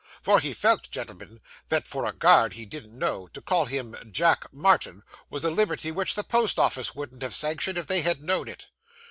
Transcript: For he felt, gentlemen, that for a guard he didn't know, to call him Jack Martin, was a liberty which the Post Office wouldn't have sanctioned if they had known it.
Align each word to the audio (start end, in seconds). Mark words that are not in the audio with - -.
For 0.23 0.39
he 0.39 0.55
felt, 0.55 0.89
gentlemen, 0.89 1.41
that 1.69 1.87
for 1.87 2.05
a 2.07 2.11
guard 2.11 2.53
he 2.53 2.65
didn't 2.65 2.97
know, 2.97 3.27
to 3.27 3.39
call 3.39 3.65
him 3.65 3.95
Jack 4.11 4.51
Martin, 4.51 5.03
was 5.29 5.43
a 5.45 5.51
liberty 5.51 5.91
which 5.91 6.15
the 6.15 6.23
Post 6.23 6.57
Office 6.57 6.95
wouldn't 6.95 7.21
have 7.21 7.35
sanctioned 7.35 7.77
if 7.77 7.85
they 7.85 8.01
had 8.01 8.23
known 8.23 8.47
it. 8.47 8.65